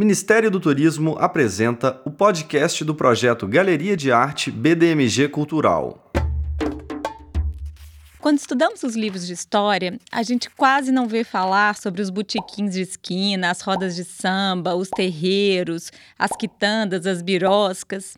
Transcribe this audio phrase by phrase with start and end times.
[0.00, 6.10] Ministério do Turismo apresenta o podcast do projeto Galeria de Arte BDMG Cultural.
[8.18, 12.72] Quando estudamos os livros de história, a gente quase não vê falar sobre os botiquins
[12.72, 18.16] de esquina, as rodas de samba, os terreiros, as quitandas, as biroscas.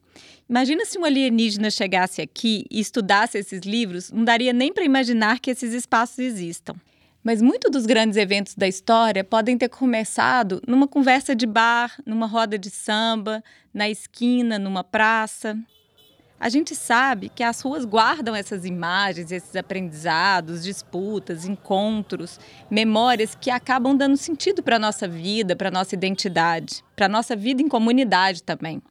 [0.49, 5.41] Imagina se um alienígena chegasse aqui e estudasse esses livros, não daria nem para imaginar
[5.41, 6.77] que esses espaços existam.
[7.23, 12.27] Mas muitos dos grandes eventos da história podem ter começado numa conversa de bar, numa
[12.27, 15.57] roda de samba, na esquina, numa praça.
[16.41, 23.49] A gente sabe que as ruas guardam essas imagens, esses aprendizados, disputas, encontros, memórias que
[23.49, 27.63] acabam dando sentido para a nossa vida, para a nossa identidade, para a nossa vida
[27.63, 28.83] em comunidade também.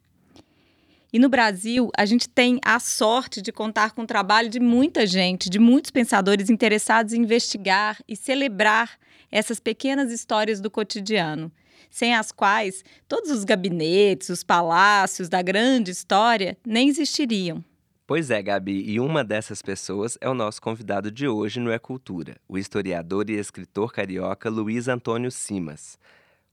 [1.12, 5.06] E no Brasil, a gente tem a sorte de contar com o trabalho de muita
[5.06, 8.98] gente, de muitos pensadores interessados em investigar e celebrar
[9.30, 11.52] essas pequenas histórias do cotidiano
[11.92, 17.62] sem as quais todos os gabinetes, os palácios da grande história nem existiriam.
[18.06, 21.78] Pois é, Gabi, e uma dessas pessoas é o nosso convidado de hoje no É
[21.78, 25.98] Cultura, o historiador e escritor carioca Luiz Antônio Simas.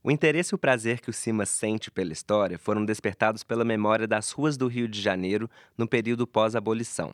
[0.01, 4.07] O interesse e o prazer que o Simas sente pela história foram despertados pela memória
[4.07, 7.11] das ruas do Rio de Janeiro no período pós-abolição.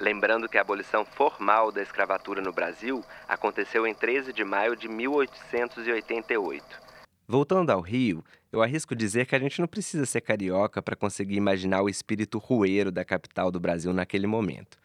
[0.00, 4.88] Lembrando que a abolição formal da escravatura no Brasil aconteceu em 13 de maio de
[4.88, 6.64] 1888.
[7.28, 11.36] Voltando ao Rio, eu arrisco dizer que a gente não precisa ser carioca para conseguir
[11.36, 14.78] imaginar o espírito rueiro da capital do Brasil naquele momento.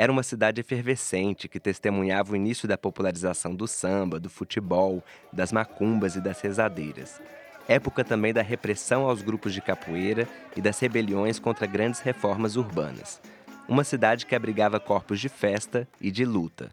[0.00, 5.50] Era uma cidade efervescente que testemunhava o início da popularização do samba, do futebol, das
[5.50, 7.20] macumbas e das rezadeiras.
[7.66, 13.20] Época também da repressão aos grupos de capoeira e das rebeliões contra grandes reformas urbanas.
[13.68, 16.70] Uma cidade que abrigava corpos de festa e de luta.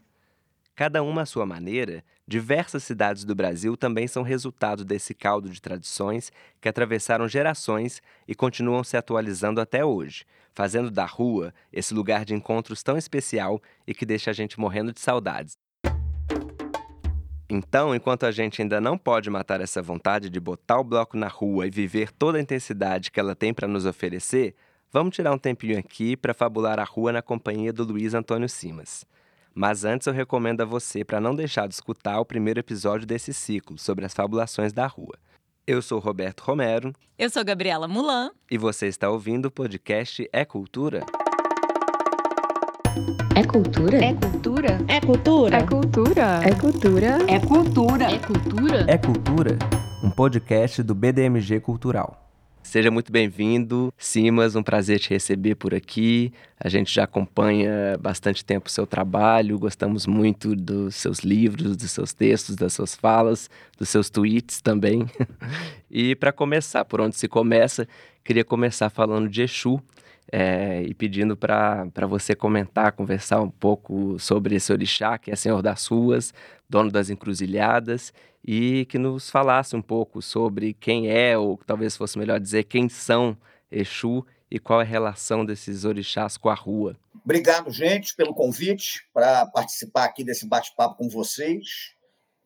[0.76, 5.60] Cada uma à sua maneira, diversas cidades do Brasil também são resultado desse caldo de
[5.60, 6.32] tradições
[6.62, 12.34] que atravessaram gerações e continuam se atualizando até hoje, fazendo da rua esse lugar de
[12.34, 15.54] encontros tão especial e que deixa a gente morrendo de saudades.
[17.48, 21.28] Então, enquanto a gente ainda não pode matar essa vontade de botar o bloco na
[21.28, 24.56] rua e viver toda a intensidade que ela tem para nos oferecer,
[24.92, 29.06] vamos tirar um tempinho aqui para fabular a rua na companhia do Luiz Antônio Simas.
[29.54, 33.34] Mas antes eu recomendo a você para não deixar de escutar o primeiro episódio desse
[33.34, 35.18] ciclo sobre as fabulações da rua.
[35.68, 36.94] Eu sou Roberto Romero.
[37.18, 38.30] Eu sou Gabriela Mulan.
[38.52, 41.04] E você está ouvindo o podcast É Cultura?
[43.36, 43.98] É cultura?
[43.98, 44.80] É cultura?
[44.88, 45.58] É cultura?
[45.58, 46.26] É cultura?
[46.46, 47.18] É cultura?
[47.28, 48.06] É cultura?
[48.06, 48.86] É cultura?
[48.88, 49.58] É cultura?
[50.04, 52.25] Um podcast do BDMG Cultural.
[52.66, 56.34] Seja muito bem-vindo, Simas, um prazer te receber por aqui.
[56.60, 61.92] A gente já acompanha bastante tempo o seu trabalho, gostamos muito dos seus livros, dos
[61.92, 65.06] seus textos, das suas falas, dos seus tweets também.
[65.92, 67.88] e para começar, por onde se começa,
[68.24, 69.80] queria começar falando de Exu,
[70.32, 75.62] é, e pedindo para você comentar, conversar um pouco sobre esse orixá, que é Senhor
[75.62, 76.34] das Ruas,
[76.70, 82.18] dono das encruzilhadas, e que nos falasse um pouco sobre quem é, ou talvez fosse
[82.18, 83.38] melhor dizer quem são
[83.72, 86.96] Exu e qual é a relação desses orixás com a rua.
[87.24, 91.96] Obrigado, gente, pelo convite para participar aqui desse bate-papo com vocês.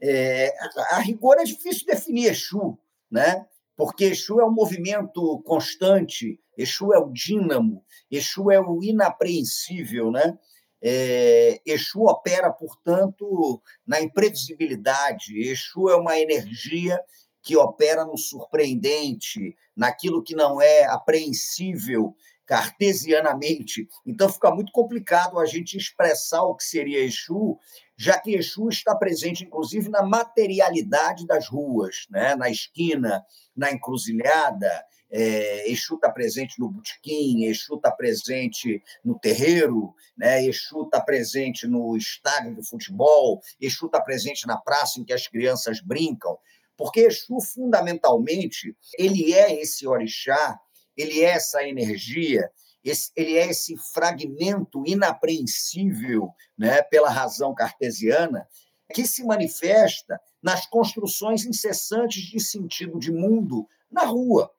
[0.01, 0.53] É,
[0.91, 2.79] a rigor é difícil definir Exu,
[3.11, 3.45] né?
[3.79, 7.81] porque Exu é um movimento constante, Exu é o dínamo,
[8.11, 10.37] Exu é o inapreensível, né?
[10.81, 15.37] É, Exu opera, portanto, na imprevisibilidade.
[15.39, 16.99] Exu é uma energia
[17.41, 23.87] que opera no surpreendente, naquilo que não é apreensível cartesianamente.
[24.05, 27.57] Então fica muito complicado a gente expressar o que seria Exu
[27.99, 32.33] já que Exu está presente, inclusive, na materialidade das ruas, né?
[32.33, 33.21] na esquina,
[33.53, 34.71] na encruzilhada.
[35.11, 40.43] É, Exu está presente no botequim, Exu está presente no terreiro, né?
[40.43, 45.27] Exu está presente no estádio de futebol, Exu está presente na praça em que as
[45.27, 46.37] crianças brincam.
[46.77, 50.59] Porque Exu, fundamentalmente, ele é esse orixá,
[50.95, 52.49] ele é essa energia
[52.83, 58.47] esse, ele é esse fragmento inapreensível né, pela razão cartesiana
[58.93, 64.51] que se manifesta nas construções incessantes de sentido de mundo na rua.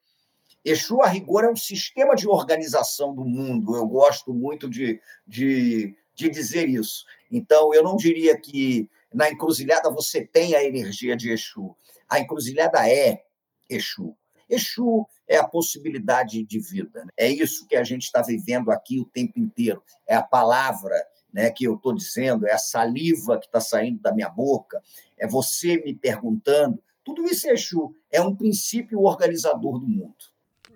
[0.64, 3.76] Exu, a rigor, é um sistema de organização do mundo.
[3.76, 7.04] Eu gosto muito de, de, de dizer isso.
[7.30, 11.74] Então, eu não diria que na encruzilhada você tem a energia de Exu.
[12.08, 13.24] A encruzilhada é
[13.68, 14.16] Exu.
[14.48, 17.04] Exu é a possibilidade de vida.
[17.04, 17.10] Né?
[17.16, 19.82] É isso que a gente está vivendo aqui o tempo inteiro.
[20.06, 20.94] É a palavra
[21.32, 24.82] né, que eu estou dizendo, é a saliva que está saindo da minha boca,
[25.16, 26.82] é você me perguntando.
[27.04, 30.16] Tudo isso é Exu, é um princípio organizador do mundo.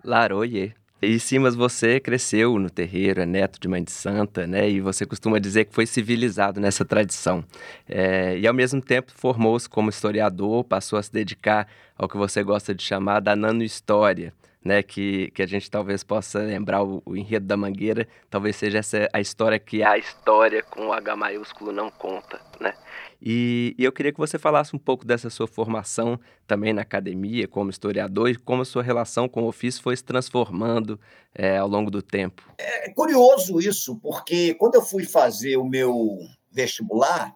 [0.04, 0.74] Laroye.
[1.02, 4.70] E Simas, você cresceu no terreiro, é neto de mãe de santa, né?
[4.70, 7.44] E você costuma dizer que foi civilizado nessa tradição.
[7.86, 12.42] É, e ao mesmo tempo formou-se como historiador, passou a se dedicar ao que você
[12.42, 14.32] gosta de chamar da nanohistória,
[14.64, 14.82] né?
[14.82, 19.06] Que, que a gente talvez possa lembrar o, o enredo da Mangueira, talvez seja essa
[19.12, 22.72] a história que a história com H maiúsculo não conta, né?
[23.20, 27.48] E, e, eu queria que você falasse um pouco dessa sua formação também na academia,
[27.48, 31.00] como historiador, e como a sua relação com o ofício foi se transformando
[31.34, 32.42] é, ao longo do tempo.
[32.58, 36.18] É curioso isso, porque quando eu fui fazer o meu
[36.50, 37.34] vestibular,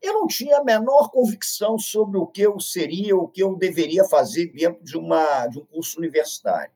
[0.00, 4.04] eu não tinha a menor convicção sobre o que eu seria, o que eu deveria
[4.04, 6.72] fazer dentro de, uma, de um curso universitário.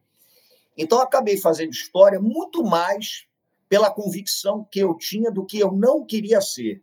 [0.76, 3.26] Então, acabei fazendo história muito mais
[3.68, 6.82] pela convicção que eu tinha do que eu não queria ser.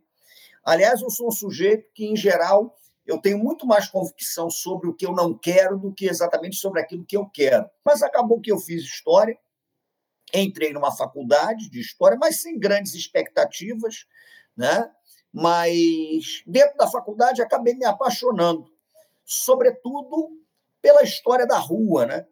[0.64, 4.94] Aliás, eu sou um sujeito que, em geral, eu tenho muito mais convicção sobre o
[4.94, 7.68] que eu não quero do que exatamente sobre aquilo que eu quero.
[7.84, 9.36] Mas acabou que eu fiz história,
[10.32, 14.06] entrei numa faculdade de história, mas sem grandes expectativas,
[14.56, 14.88] né?
[15.32, 18.70] Mas dentro da faculdade acabei me apaixonando,
[19.24, 20.40] sobretudo
[20.80, 22.26] pela história da rua, né?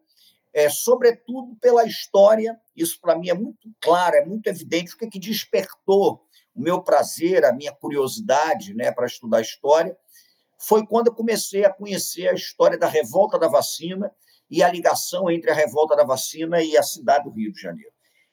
[0.53, 5.07] É, sobretudo pela história, isso para mim é muito claro, é muito evidente o que,
[5.07, 6.25] que despertou
[6.55, 9.97] o meu prazer, a minha curiosidade né, para estudar história,
[10.57, 14.11] foi quando eu comecei a conhecer a história da revolta da vacina
[14.49, 17.91] e a ligação entre a revolta da vacina e a cidade do Rio de Janeiro.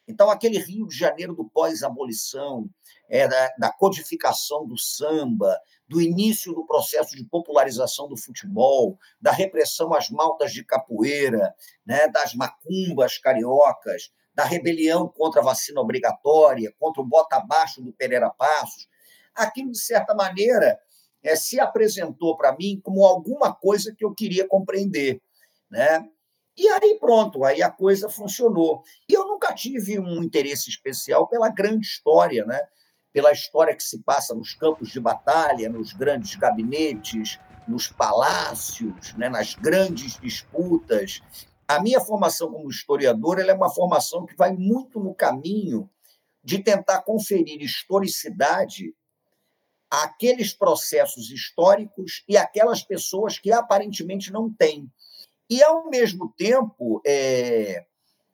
[0.08, 2.68] Então, aquele Rio de Janeiro do pós-abolição,
[3.10, 5.54] é, da, da, codificação do samba,
[5.86, 11.54] do início do processo de popularização do futebol, da repressão às maltas de capoeira,
[11.86, 17.92] né, das macumbas cariocas, da rebelião contra a vacina obrigatória, contra o bota abaixo do
[17.92, 18.86] Pereira Passos,
[19.34, 20.78] aquilo, de certa maneira,
[21.24, 25.20] é, se apresentou para mim como alguma coisa que eu queria compreender.
[25.68, 26.08] Né?
[26.56, 28.84] E aí pronto, aí a coisa funcionou.
[29.08, 32.60] E eu nunca tive um interesse especial pela grande história, né?
[33.12, 39.28] pela história que se passa nos campos de batalha, nos grandes gabinetes, nos palácios, né?
[39.28, 41.20] nas grandes disputas
[41.68, 45.88] a minha formação como historiador é uma formação que vai muito no caminho
[46.42, 48.94] de tentar conferir historicidade
[49.90, 54.90] àqueles processos históricos e aquelas pessoas que aparentemente não têm.
[55.50, 57.84] E, ao mesmo tempo, é,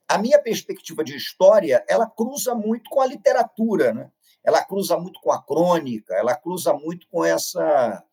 [0.06, 4.10] a minha perspectiva de história ela cruza muito com a literatura, né?
[4.44, 8.04] ela cruza muito com a crônica, ela cruza muito com essa,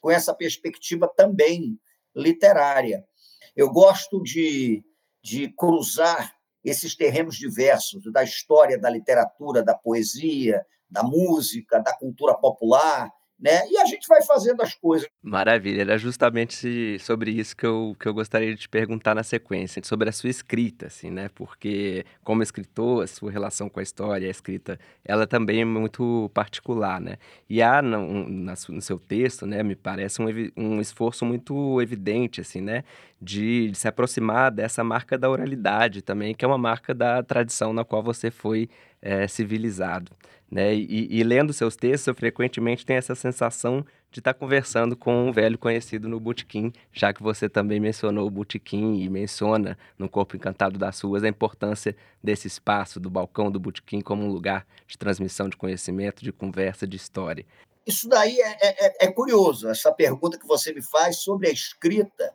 [0.00, 1.78] com essa perspectiva também
[2.14, 3.06] literária.
[3.54, 4.84] Eu gosto de,
[5.22, 6.34] de cruzar
[6.64, 13.68] esses terrenos diversos da história, da literatura, da poesia, da música, da cultura popular, né?
[13.68, 15.08] E a gente vai fazendo as coisas.
[15.22, 19.82] Maravilha, era justamente sobre isso que eu, que eu gostaria de te perguntar na sequência,
[19.84, 21.28] sobre a sua escrita, assim, né?
[21.34, 26.30] Porque como escritor, a sua relação com a história, a escrita, ela também é muito
[26.32, 27.16] particular, né?
[27.48, 30.26] E há no, no seu texto, né, me parece um,
[30.56, 32.84] um esforço muito evidente, assim, né?
[33.20, 37.72] De, de se aproximar dessa marca da oralidade também, que é uma marca da tradição
[37.72, 38.68] na qual você foi
[39.04, 40.10] é, civilizado.
[40.50, 40.74] Né?
[40.74, 45.32] E, e, lendo seus textos, eu frequentemente tenho essa sensação de estar conversando com um
[45.32, 50.36] velho conhecido no Botequim, já que você também mencionou o Botequim e menciona no Corpo
[50.36, 54.96] Encantado das Ruas a importância desse espaço, do balcão do Botequim, como um lugar de
[54.96, 57.44] transmissão de conhecimento, de conversa, de história.
[57.84, 61.52] Isso daí é, é, é, é curioso, essa pergunta que você me faz sobre a
[61.52, 62.32] escrita,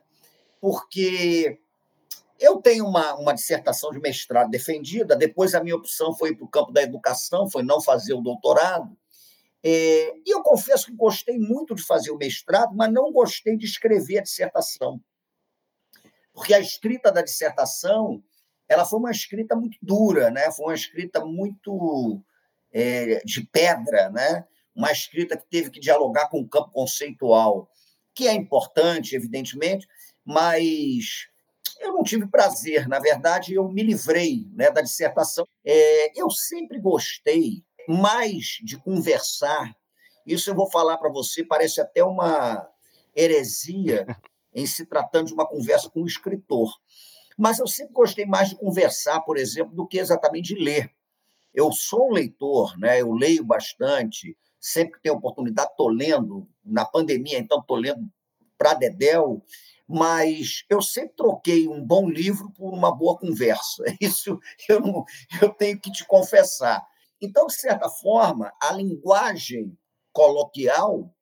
[0.60, 1.58] porque
[2.40, 6.48] eu tenho uma, uma dissertação de mestrado defendida, depois a minha opção foi para o
[6.48, 8.96] campo da educação, foi não fazer o doutorado.
[9.62, 13.66] É, e eu confesso que gostei muito de fazer o mestrado, mas não gostei de
[13.66, 14.98] escrever a dissertação.
[16.32, 18.22] Porque a escrita da dissertação
[18.70, 20.50] ela foi uma escrita muito dura, né?
[20.52, 22.22] foi uma escrita muito
[22.72, 24.46] é, de pedra, né?
[24.74, 27.68] uma escrita que teve que dialogar com o campo conceitual,
[28.14, 29.88] que é importante, evidentemente,
[30.24, 31.28] mas
[31.80, 35.46] eu não tive prazer, na verdade, eu me livrei né, da dissertação.
[35.64, 39.74] É, eu sempre gostei mais de conversar.
[40.26, 42.68] Isso eu vou falar para você, parece até uma
[43.16, 44.06] heresia
[44.54, 46.72] em se tratando de uma conversa com um escritor.
[47.36, 50.90] Mas eu sempre gostei mais de conversar, por exemplo, do que exatamente de ler.
[51.54, 53.00] Eu sou um leitor, né?
[53.00, 56.46] eu leio bastante, sempre que tenho oportunidade, estou lendo.
[56.62, 58.08] Na pandemia, então, estou lendo
[58.58, 59.42] para Dedel
[59.92, 63.82] mas eu sempre troquei um bom livro por uma boa conversa.
[64.00, 65.04] Isso eu, não,
[65.42, 66.86] eu tenho que te confessar.
[67.20, 69.76] Então, de certa forma, a linguagem
[70.12, 71.12] coloquial,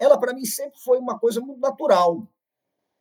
[0.00, 2.26] ela para mim sempre foi uma coisa muito natural.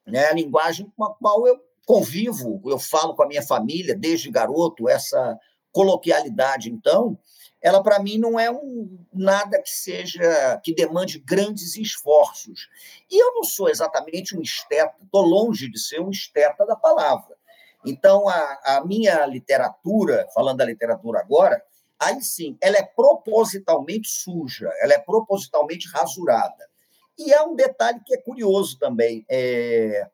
[0.05, 0.27] né?
[0.27, 4.88] a linguagem com a qual eu convivo, eu falo com a minha família desde garoto,
[4.88, 5.38] essa
[5.72, 7.17] coloquialidade, então,
[7.62, 12.68] ela para mim não é um, nada que seja que demande grandes esforços.
[13.10, 17.38] E eu não sou exatamente um esteta, estou longe de ser um esteta da palavra.
[17.86, 21.63] Então, a, a minha literatura, falando da literatura agora,
[22.00, 26.70] aí sim, ela é propositalmente suja, ela é propositalmente rasurada.
[27.18, 29.25] E é um detalhe que é curioso também.
[29.30, 30.08] É...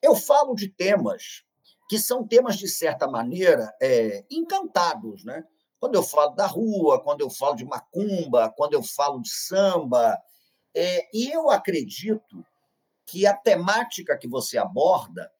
[0.00, 1.44] Eu falo de temas
[1.88, 5.24] que são temas, de certa maneira, é, encantados.
[5.24, 5.42] Né?
[5.80, 10.18] Quando eu falo da rua, quando eu falo de macumba, quando eu falo de samba.
[10.74, 12.44] É, e eu acredito
[13.06, 15.30] que a temática que você aborda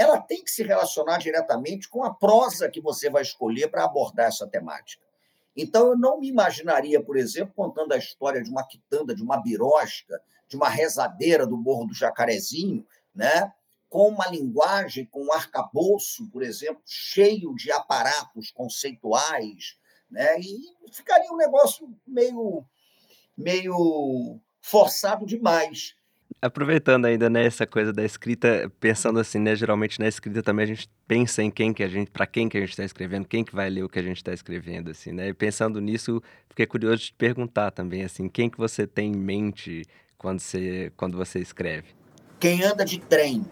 [0.00, 4.28] ela tem que se relacionar diretamente com a prosa que você vai escolher para abordar
[4.28, 5.04] essa temática.
[5.54, 9.36] Então, eu não me imaginaria, por exemplo, contando a história de uma quitanda, de uma
[9.36, 10.18] birosca,
[10.48, 13.52] de uma rezadeira do Morro do Jacarezinho, né?
[13.90, 19.76] com uma linguagem, com um arcabouço, por exemplo, cheio de aparatos conceituais,
[20.10, 20.38] né?
[20.40, 20.58] e
[20.92, 22.64] ficaria um negócio meio,
[23.36, 25.94] meio forçado demais.
[26.42, 30.68] Aproveitando ainda né, essa coisa da escrita, pensando assim, né, geralmente na escrita também a
[30.68, 33.44] gente pensa em quem que a gente, para quem que a gente está escrevendo, quem
[33.44, 35.28] que vai ler o que a gente está escrevendo, assim, né?
[35.28, 39.16] E pensando nisso, fiquei curioso de te perguntar também, assim, quem que você tem em
[39.16, 39.82] mente
[40.16, 41.88] quando você, quando você escreve?
[42.38, 43.44] Quem anda de trem.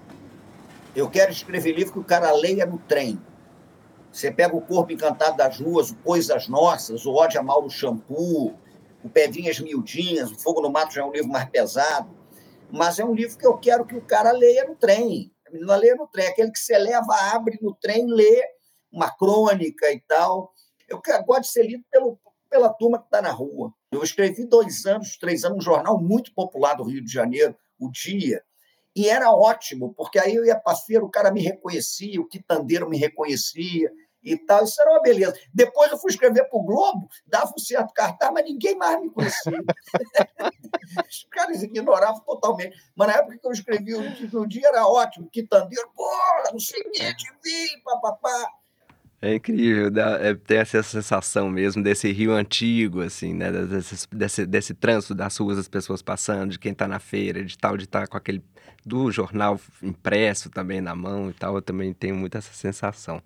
[0.96, 3.20] Eu quero escrever livro que o cara leia no trem.
[4.18, 8.52] Você pega o Corpo Encantado das Ruas, o Coisas Nossas, o Ode a Mauro Shampoo,
[9.04, 12.18] o Pedrinhas Miudinhas, o Fogo no Mato já é um livro mais pesado
[12.68, 15.32] mas é um livro que eu quero que o cara leia no trem.
[15.46, 18.42] A menina leia no trem, aquele que você leva, abre no trem, lê
[18.92, 20.52] uma crônica e tal.
[20.88, 22.18] Eu gosto de ser lido pelo,
[22.50, 23.72] pela turma que está na rua.
[23.92, 27.88] Eu escrevi dois anos, três anos, um jornal muito popular do Rio de Janeiro, O
[27.90, 28.42] Dia,
[28.98, 32.90] e era ótimo, porque aí eu ia para feira, o cara me reconhecia, o quitandeiro
[32.90, 34.64] me reconhecia, e tal.
[34.64, 35.38] Isso era uma beleza.
[35.52, 39.10] Depois eu fui escrever para o Globo, dava um certo cartaz, mas ninguém mais me
[39.10, 39.62] conhecia.
[41.08, 42.76] Os caras ignoravam totalmente.
[42.96, 46.90] Mas na época que eu escrevi o dia era ótimo, quitandeiro, porra, não sei o
[46.90, 48.52] que, te vi, papapá.
[49.20, 53.50] É incrível, dá, é, tem essa sensação mesmo desse rio antigo, assim, né?
[53.50, 57.58] Desse, desse, desse trânsito das ruas, as pessoas passando, de quem está na feira, de
[57.58, 58.40] tal, de estar tá com aquele.
[58.86, 63.20] do jornal impresso também na mão e tal, eu também tenho muito essa sensação.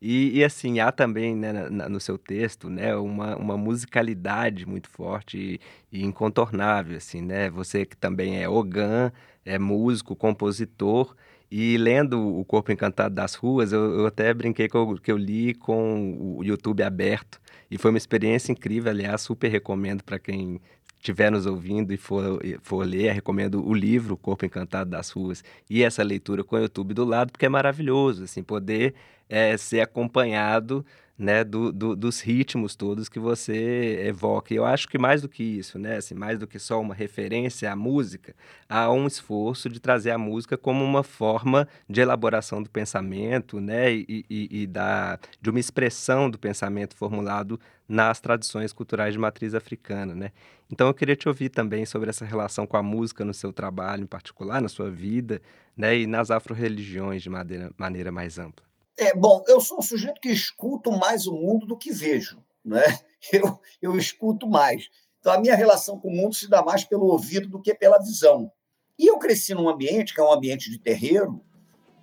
[0.00, 4.88] E, e, assim, há também né, na, no seu texto né, uma, uma musicalidade muito
[4.88, 5.60] forte e,
[5.98, 6.96] e, incontornável.
[6.96, 7.50] Assim, né?
[7.50, 9.10] Você que também é ogã,
[9.44, 11.16] é músico, compositor,
[11.50, 15.16] e lendo O Corpo Encantado das Ruas, eu, eu até brinquei que eu, que eu
[15.16, 17.40] li com o YouTube aberto.
[17.70, 20.60] E foi uma experiência incrível, aliás, super recomendo para quem
[20.98, 25.44] estiver nos ouvindo e for, for ler, recomendo o livro O Corpo Encantado das Ruas
[25.70, 28.94] e essa leitura com o YouTube do lado, porque é maravilhoso, assim, poder
[29.28, 30.84] é, ser acompanhado
[31.18, 34.54] né, do, do, dos ritmos todos que você evoca.
[34.54, 36.94] E eu acho que mais do que isso, né, assim, mais do que só uma
[36.94, 38.34] referência à música,
[38.68, 43.92] há um esforço de trazer a música como uma forma de elaboração do pensamento né,
[43.92, 47.58] e, e, e da, de uma expressão do pensamento formulado
[47.88, 50.14] nas tradições culturais de matriz africana.
[50.14, 50.30] Né?
[50.70, 54.04] Então eu queria te ouvir também sobre essa relação com a música no seu trabalho
[54.04, 55.42] em particular, na sua vida,
[55.76, 58.67] né, e nas afro-religiões de maneira, maneira mais ampla.
[58.98, 62.42] É, bom, eu sou um sujeito que escuto mais o mundo do que vejo.
[62.64, 62.82] Né?
[63.32, 64.88] Eu, eu escuto mais.
[65.18, 67.98] Então, a minha relação com o mundo se dá mais pelo ouvido do que pela
[67.98, 68.48] visão.
[68.96, 71.42] E eu cresci num ambiente, que é um ambiente de terreiro,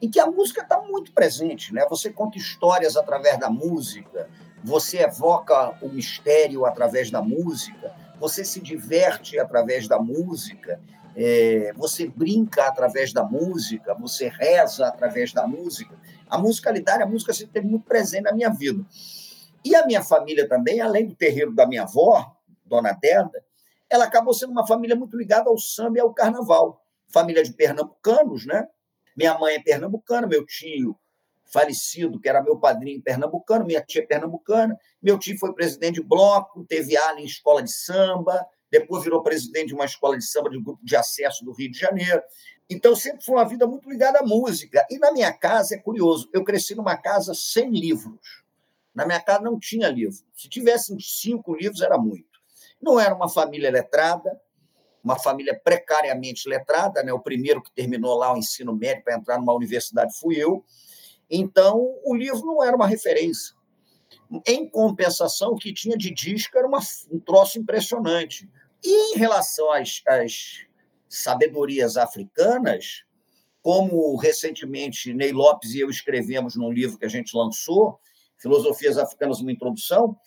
[0.01, 1.73] em que a música está muito presente.
[1.73, 1.85] Né?
[1.89, 4.29] Você conta histórias através da música,
[4.61, 10.81] você evoca o mistério através da música, você se diverte através da música,
[11.15, 15.97] é, você brinca através da música, você reza através da música.
[16.35, 18.85] A musicalidade, a música sempre teve muito presente na minha vida.
[19.63, 23.43] E a minha família também, além do terreiro da minha avó, Dona Deda,
[23.89, 26.83] ela acabou sendo uma família muito ligada ao samba e ao carnaval.
[27.07, 28.67] Família de pernambucanos, né?
[29.15, 30.99] Minha mãe é pernambucana, meu tio
[31.45, 36.03] falecido, que era meu padrinho pernambucano, minha tia é pernambucana, meu tio foi presidente de
[36.03, 40.49] bloco, teve ala em escola de samba, depois virou presidente de uma escola de samba
[40.49, 42.21] de grupo de acesso do Rio de Janeiro.
[42.69, 44.85] Então, sempre foi uma vida muito ligada à música.
[44.89, 48.43] E na minha casa, é curioso, eu cresci numa casa sem livros.
[48.93, 50.17] Na minha casa não tinha livro.
[50.33, 52.39] Se tivessem cinco livros, era muito.
[52.81, 54.39] Não era uma família letrada,
[55.03, 57.03] uma família precariamente letrada.
[57.03, 57.13] Né?
[57.13, 60.63] O primeiro que terminou lá o ensino médio para entrar numa universidade fui eu.
[61.29, 63.55] Então, o livro não era uma referência.
[64.45, 66.79] Em compensação, o que tinha de disco era uma,
[67.11, 68.49] um troço impressionante.
[68.83, 70.65] E em relação às, às
[71.07, 73.03] sabedorias africanas,
[73.61, 77.99] como recentemente Ney Lopes e eu escrevemos num livro que a gente lançou,
[78.37, 80.17] Filosofias Africanas, uma introdução,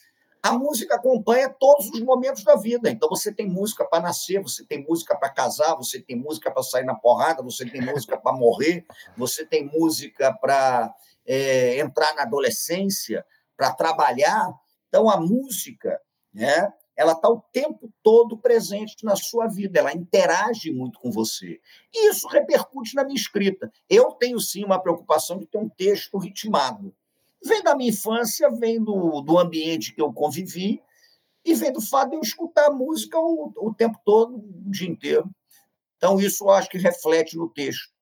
[0.42, 2.88] a música acompanha todos os momentos da vida.
[2.90, 6.62] Então, você tem música para nascer, você tem música para casar, você tem música para
[6.62, 10.94] sair na porrada, você tem música para morrer, você tem música para
[11.26, 13.24] é, entrar na adolescência,
[13.56, 14.52] para trabalhar.
[14.88, 16.00] Então, a música,
[16.32, 21.60] né, ela está o tempo todo presente na sua vida, ela interage muito com você.
[21.94, 23.72] E isso repercute na minha escrita.
[23.88, 26.92] Eu tenho, sim, uma preocupação de ter um texto ritmado.
[27.42, 30.82] Vem da minha infância, vem do, do ambiente que eu convivi
[31.44, 35.30] e vem do fato de eu escutar música o, o tempo todo, o dia inteiro.
[35.96, 37.92] Então, isso eu acho que reflete no texto.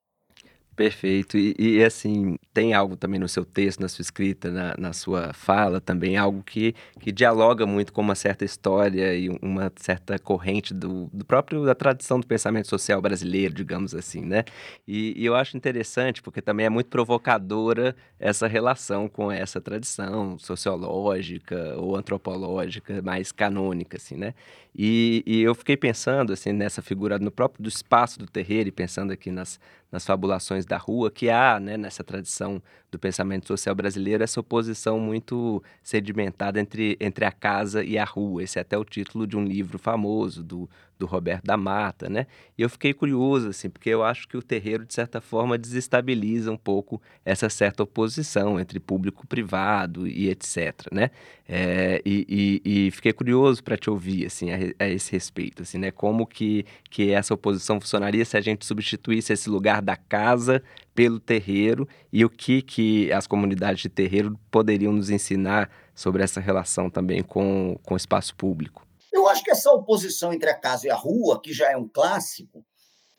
[0.76, 1.38] Perfeito.
[1.38, 5.32] E, e, assim, tem algo também no seu texto, na sua escrita, na, na, sua
[5.32, 10.74] fala também, algo que, que dialoga muito com uma certa história e uma certa corrente
[10.74, 14.44] do, do próprio, da tradição do pensamento social brasileiro, digamos assim, né?
[14.86, 20.38] E, e, eu acho interessante, porque também é muito provocadora essa relação com essa tradição
[20.38, 24.34] sociológica ou antropológica mais canônica, assim, né?
[24.78, 28.72] E, e eu fiquei pensando, assim, nessa figura, no próprio do espaço do terreiro e
[28.72, 29.58] pensando aqui nas,
[29.96, 32.62] nas fabulações da rua, que há, né, nessa tradição
[32.92, 38.42] do pensamento social brasileiro, essa oposição muito sedimentada entre, entre a casa e a rua.
[38.42, 42.26] Esse é até o título de um livro famoso do, do Roberto da Mata, né?
[42.56, 46.50] E eu fiquei curioso, assim, porque eu acho que o terreiro, de certa forma, desestabiliza
[46.50, 51.10] um pouco essa certa oposição entre público-privado e etc, né?
[51.48, 55.78] É, e, e, e, fiquei curioso para te ouvir, assim, a, a, esse respeito, assim,
[55.78, 55.90] né?
[55.90, 60.62] Como que, que essa oposição funcionaria se a gente substituísse esse lugar da casa
[60.94, 66.40] pelo terreiro e o que, que as comunidades de terreiro poderiam nos ensinar sobre essa
[66.40, 68.86] relação também com, com o espaço público?
[69.16, 71.88] Eu acho que essa oposição entre a casa e a rua, que já é um
[71.88, 72.64] clássico,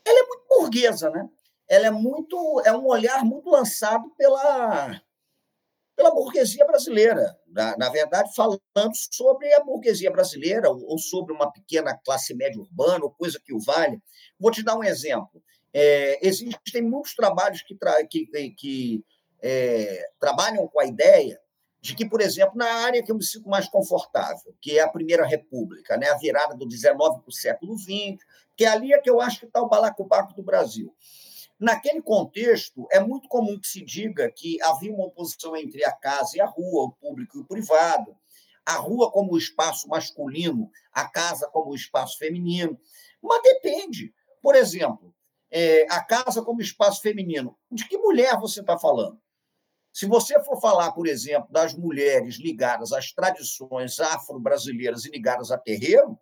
[0.06, 1.28] ela é muito burguesa, né?
[1.68, 5.02] Ela é muito, é um olhar muito lançado pela
[5.98, 8.62] pela burguesia brasileira, na, na verdade falando
[9.12, 13.52] sobre a burguesia brasileira ou, ou sobre uma pequena classe média urbana ou coisa que
[13.52, 14.00] o vale.
[14.40, 15.42] Vou te dar um exemplo.
[15.74, 19.04] É, existem muitos trabalhos que, tra que, que
[19.42, 21.42] é, trabalham com a ideia
[21.80, 24.90] de que, por exemplo, na área que eu me sinto mais confortável, que é a
[24.90, 28.24] Primeira República, né, a virada do 19 para o século 20,
[28.56, 30.94] que é ali é que eu acho que está o balacobaco do Brasil.
[31.60, 36.38] Naquele contexto, é muito comum que se diga que havia uma oposição entre a casa
[36.38, 38.16] e a rua, o público e o privado,
[38.66, 42.80] a rua como o espaço masculino, a casa como o espaço feminino.
[43.22, 44.14] Mas depende.
[44.42, 45.16] Por exemplo,
[45.50, 47.58] é, a casa como espaço feminino.
[47.72, 49.20] De que mulher você está falando?
[49.98, 55.58] Se você for falar, por exemplo, das mulheres ligadas às tradições afro-brasileiras e ligadas a
[55.58, 56.20] terreiro, o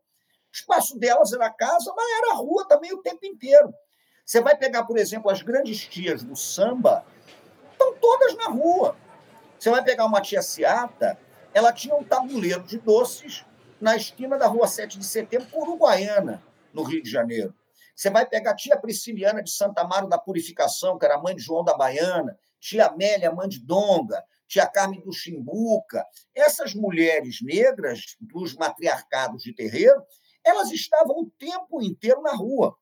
[0.49, 3.73] espaço delas era casa, mas era rua também o tempo inteiro.
[4.25, 7.05] Você vai pegar, por exemplo, as grandes tias do samba,
[7.73, 8.95] estão todas na rua.
[9.59, 11.19] Você vai pegar uma tia Seata,
[11.53, 13.43] ela tinha um tabuleiro de doces
[13.81, 17.53] na esquina da rua 7 de setembro, com Uruguaiana, no Rio de Janeiro.
[17.93, 21.41] Você vai pegar a tia Prisciliana de Santa Amaro da Purificação, que era mãe de
[21.41, 26.04] João da Baiana, tia Amélia Mandidonga, tia Carmen do Chimbuca.
[26.34, 30.01] Essas mulheres negras dos matriarcados de terreiro,
[30.43, 32.75] elas estavam o tempo inteiro na rua,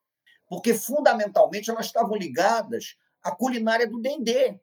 [0.48, 4.58] porque fundamentalmente elas estavam ligadas à culinária do dendê.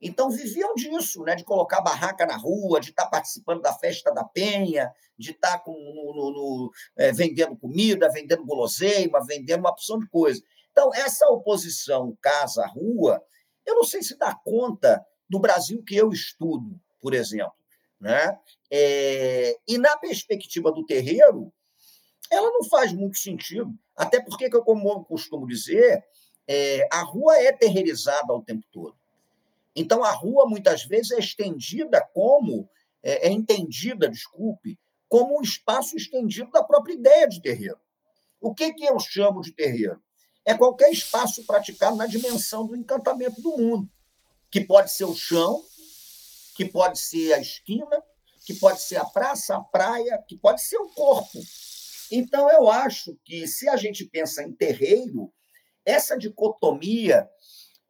[0.00, 1.34] Então viviam disso, né?
[1.34, 5.72] de colocar barraca na rua, de estar participando da festa da penha, de estar com,
[5.72, 10.40] no, no, no, é, vendendo comida, vendendo guloseima, vendendo uma opção de coisa.
[10.70, 13.20] Então, essa oposição casa-rua,
[13.68, 17.52] eu não sei se dá conta do Brasil que eu estudo, por exemplo.
[18.00, 18.38] Né?
[18.70, 21.52] É, e na perspectiva do terreiro,
[22.30, 23.72] ela não faz muito sentido.
[23.94, 26.02] Até porque, como eu costumo dizer,
[26.46, 28.96] é, a rua é terreirizada o tempo todo.
[29.76, 32.68] Então, a rua, muitas vezes, é estendida como,
[33.02, 34.78] é, é entendida, desculpe,
[35.08, 37.78] como um espaço estendido da própria ideia de terreiro.
[38.40, 40.00] O que, que eu chamo de terreiro?
[40.48, 43.86] É qualquer espaço praticado na dimensão do encantamento do mundo,
[44.50, 45.62] que pode ser o chão,
[46.56, 48.02] que pode ser a esquina,
[48.46, 51.38] que pode ser a praça, a praia, que pode ser o corpo.
[52.10, 55.30] Então, eu acho que se a gente pensa em terreiro,
[55.84, 57.28] essa dicotomia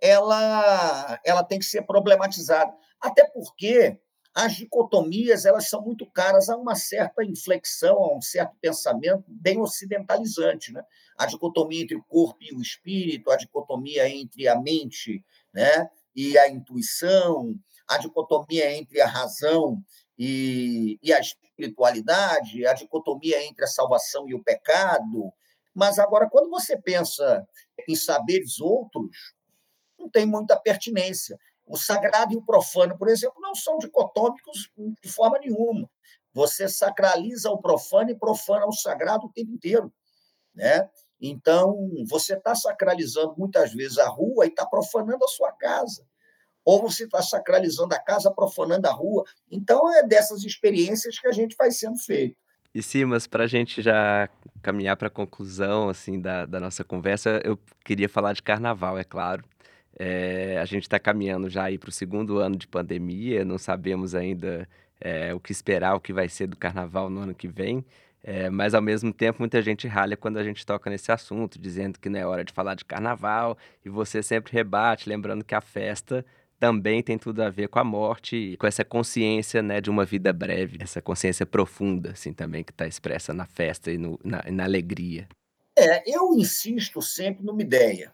[0.00, 2.74] ela, ela tem que ser problematizada.
[3.00, 4.00] Até porque
[4.38, 9.60] as dicotomias elas são muito caras a uma certa inflexão, a um certo pensamento bem
[9.60, 10.72] ocidentalizante.
[10.72, 10.80] Né?
[11.18, 15.90] A dicotomia entre o corpo e o espírito, a dicotomia entre a mente né?
[16.14, 17.52] e a intuição,
[17.88, 19.82] a dicotomia entre a razão
[20.16, 25.32] e, e a espiritualidade, a dicotomia entre a salvação e o pecado.
[25.74, 27.44] Mas agora, quando você pensa
[27.88, 29.34] em saberes outros,
[29.98, 31.36] não tem muita pertinência.
[31.68, 34.70] O sagrado e o profano, por exemplo, não são dicotômicos
[35.02, 35.88] de forma nenhuma.
[36.32, 39.92] Você sacraliza o profano e profana o sagrado o tempo inteiro.
[40.54, 40.88] Né?
[41.20, 41.76] Então,
[42.08, 46.06] você está sacralizando muitas vezes a rua e está profanando a sua casa.
[46.64, 49.24] Ou você está sacralizando a casa, profanando a rua.
[49.50, 52.36] Então, é dessas experiências que a gente vai sendo feito.
[52.74, 54.28] E Simas, para a gente já
[54.62, 59.04] caminhar para a conclusão assim da, da nossa conversa, eu queria falar de carnaval, é
[59.04, 59.42] claro.
[59.98, 64.68] É, a gente está caminhando já para o segundo ano de pandemia, não sabemos ainda
[65.00, 67.84] é, o que esperar, o que vai ser do carnaval no ano que vem.
[68.22, 71.98] É, mas ao mesmo tempo, muita gente ralha quando a gente toca nesse assunto, dizendo
[71.98, 75.60] que não é hora de falar de carnaval, e você sempre rebate, lembrando que a
[75.60, 76.24] festa
[76.58, 80.32] também tem tudo a ver com a morte, com essa consciência né, de uma vida
[80.32, 84.64] breve, essa consciência profunda, assim, também, que está expressa na festa e no, na, na
[84.64, 85.28] alegria.
[85.78, 88.12] É, eu insisto sempre numa ideia.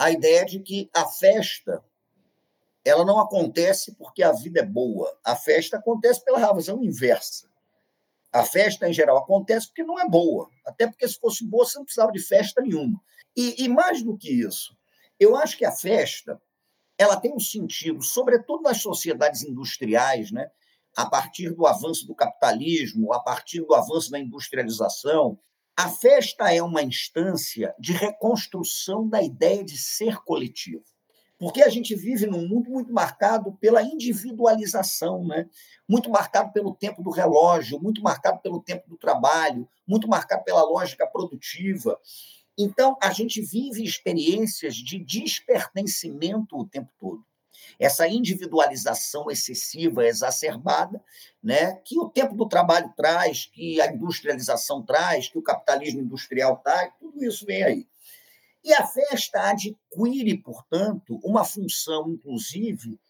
[0.00, 1.84] A ideia de que a festa
[2.82, 5.14] ela não acontece porque a vida é boa.
[5.22, 7.50] A festa acontece pela razão inversa.
[8.32, 10.48] A festa, em geral, acontece porque não é boa.
[10.64, 12.98] Até porque, se fosse boa, você não precisava de festa nenhuma.
[13.36, 14.74] E, e mais do que isso,
[15.18, 16.40] eu acho que a festa
[16.96, 20.50] ela tem um sentido, sobretudo nas sociedades industriais, né?
[20.96, 25.38] a partir do avanço do capitalismo, a partir do avanço da industrialização.
[25.82, 30.84] A festa é uma instância de reconstrução da ideia de ser coletivo.
[31.38, 35.48] Porque a gente vive num mundo muito marcado pela individualização, né?
[35.88, 40.62] muito marcado pelo tempo do relógio, muito marcado pelo tempo do trabalho, muito marcado pela
[40.62, 41.98] lógica produtiva.
[42.58, 47.24] Então, a gente vive experiências de despertencimento o tempo todo.
[47.80, 51.02] Essa individualização excessiva, exacerbada,
[51.42, 56.58] né, que o tempo do trabalho traz, que a industrialização traz, que o capitalismo industrial
[56.58, 57.86] traz, tudo isso vem aí.
[58.62, 63.00] E a festa adquire, portanto, uma função, inclusive,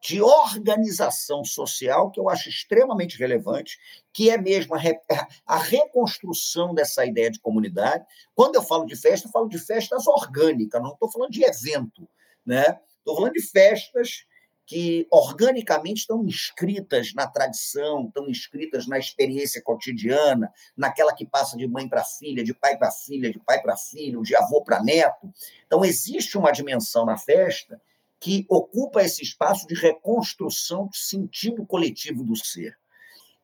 [0.00, 3.78] de organização social, que eu acho extremamente relevante,
[4.12, 5.00] que é mesmo a, re,
[5.46, 8.04] a, reconstrução dessa ideia de comunidade.
[8.34, 12.06] Quando eu falo de festa, eu falo de festas orgânicas, não estou falando de evento.
[12.46, 12.78] Né?
[12.98, 14.26] Estou falando de festas
[14.68, 21.66] que organicamente estão inscritas na tradição, estão inscritas na experiência cotidiana, naquela que passa de
[21.66, 25.32] mãe para filha, de pai para filha, de pai para filho, de avô para neto.
[25.66, 27.80] Então, existe uma dimensão na festa
[28.20, 32.76] que ocupa esse espaço de reconstrução do sentido coletivo do ser.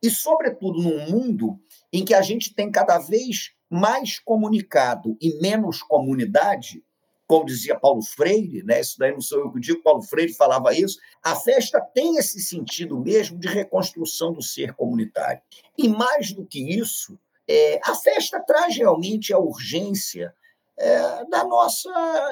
[0.03, 1.59] E, sobretudo, num mundo
[1.91, 6.85] em que a gente tem cada vez mais comunicado e menos comunidade,
[7.27, 8.81] como dizia Paulo Freire, né?
[8.81, 12.41] isso daí não sou eu que digo, Paulo Freire falava isso, a festa tem esse
[12.41, 15.41] sentido mesmo de reconstrução do ser comunitário.
[15.77, 20.35] E mais do que isso, é, a festa traz realmente a urgência
[20.77, 21.91] é, da nossa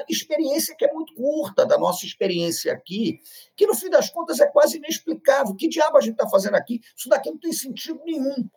[0.09, 3.19] experiência, que é muito curta, da nossa experiência aqui,
[3.55, 5.55] que no fim das contas é quase inexplicável.
[5.55, 6.81] Que diabo a gente está fazendo aqui?
[6.95, 8.47] Isso daqui não tem sentido nenhum.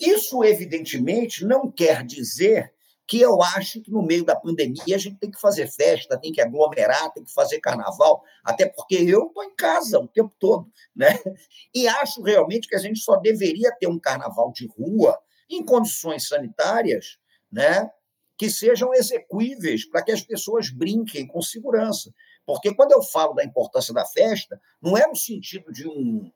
[0.00, 2.72] Isso, evidentemente, não quer dizer
[3.12, 6.32] que eu acho que no meio da pandemia a gente tem que fazer festa, tem
[6.32, 10.72] que aglomerar, tem que fazer carnaval, até porque eu estou em casa o tempo todo.
[10.96, 11.18] Né?
[11.74, 16.26] E acho realmente que a gente só deveria ter um carnaval de rua em condições
[16.26, 17.18] sanitárias,
[17.52, 17.90] né?
[18.38, 22.14] que sejam execuíveis para que as pessoas brinquem com segurança.
[22.46, 26.32] Porque quando eu falo da importância da festa, não é no sentido de um,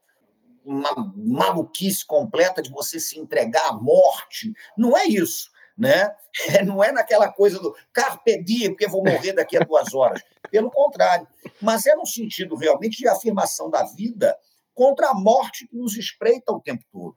[0.63, 6.15] uma maluquice completa de você se entregar à morte, não é isso né?
[6.65, 10.23] Não é naquela coisa do carpe diem, porque vou morrer daqui a duas horas.
[10.51, 11.27] Pelo contrário.
[11.61, 14.37] Mas é no sentido realmente de afirmação da vida
[14.75, 17.17] contra a morte que nos espreita o tempo todo.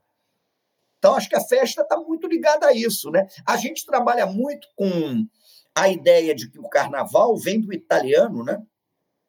[0.98, 3.10] Então, acho que a festa está muito ligada a isso.
[3.10, 3.26] Né?
[3.46, 5.26] A gente trabalha muito com
[5.74, 8.60] a ideia de que o carnaval vem do italiano, né?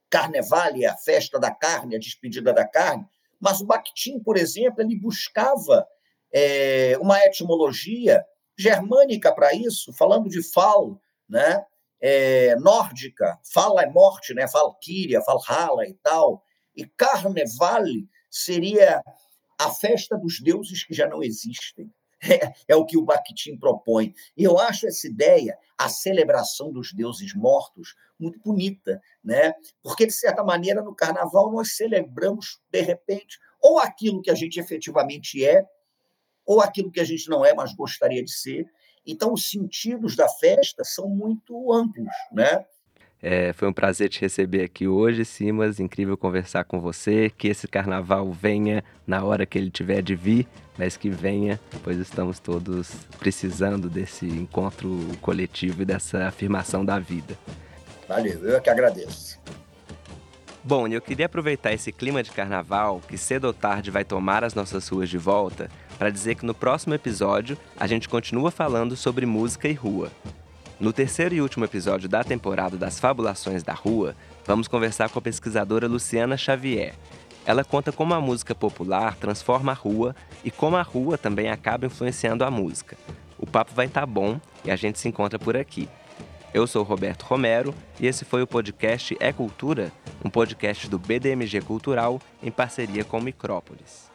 [0.09, 3.05] Carnevale, a festa da carne, a despedida da carne.
[3.39, 5.87] Mas o Bakhtin, por exemplo, ele buscava
[6.33, 8.25] é, uma etimologia
[8.61, 11.65] germânica para isso, falando de fal, né?
[11.99, 14.45] É, nórdica, fala é morte, né?
[14.47, 16.43] Valkyria, Valhalla e tal.
[16.75, 19.03] E Carnevale seria
[19.59, 21.91] a festa dos deuses que já não existem.
[22.23, 24.13] É, é, o que o Bakhtin propõe.
[24.37, 29.55] E eu acho essa ideia, a celebração dos deuses mortos, muito bonita, né?
[29.81, 34.59] Porque, de certa maneira, no carnaval nós celebramos, de repente, ou aquilo que a gente
[34.59, 35.65] efetivamente é,
[36.45, 38.65] ou aquilo que a gente não é, mas gostaria de ser.
[39.05, 42.65] Então, os sentidos da festa são muito amplos, né?
[43.23, 45.79] É, foi um prazer te receber aqui hoje, Simas.
[45.79, 47.29] Incrível conversar com você.
[47.29, 51.97] Que esse carnaval venha na hora que ele tiver de vir, mas que venha, pois
[51.97, 54.89] estamos todos precisando desse encontro
[55.21, 57.37] coletivo e dessa afirmação da vida.
[58.07, 59.39] Valeu, eu é que agradeço.
[60.63, 64.53] Bom, eu queria aproveitar esse clima de carnaval, que cedo ou tarde vai tomar as
[64.53, 65.69] nossas ruas de volta,
[66.01, 70.11] para dizer que no próximo episódio a gente continua falando sobre música e rua.
[70.79, 75.21] No terceiro e último episódio da temporada das Fabulações da Rua, vamos conversar com a
[75.21, 76.95] pesquisadora Luciana Xavier.
[77.45, 81.85] Ela conta como a música popular transforma a rua e como a rua também acaba
[81.85, 82.97] influenciando a música.
[83.37, 85.87] O papo vai estar tá bom e a gente se encontra por aqui.
[86.51, 89.91] Eu sou Roberto Romero e esse foi o podcast É Cultura,
[90.25, 94.10] um podcast do BDMG Cultural em parceria com Micrópolis.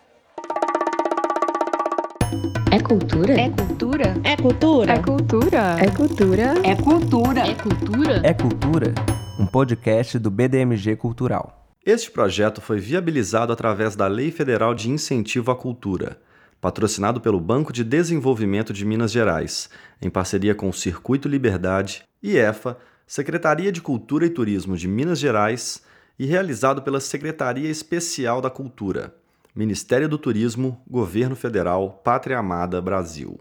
[2.71, 3.33] É cultura?
[3.33, 4.15] É cultura?
[4.25, 4.93] É cultura?
[4.93, 5.77] É cultura?
[5.81, 6.43] É cultura?
[6.63, 7.41] É cultura?
[7.41, 8.21] É cultura?
[8.25, 8.95] É Cultura,
[9.39, 11.67] um podcast do BDMG Cultural.
[11.85, 16.19] Este projeto foi viabilizado através da Lei Federal de Incentivo à Cultura
[16.61, 22.77] patrocinado pelo Banco de Desenvolvimento de Minas Gerais, em parceria com o Circuito Liberdade, IEFA,
[23.07, 25.83] Secretaria de Cultura e Turismo de Minas Gerais
[26.19, 29.15] e realizado pela Secretaria Especial da Cultura,
[29.57, 33.41] Ministério do Turismo, Governo Federal, Pátria Amada, Brasil.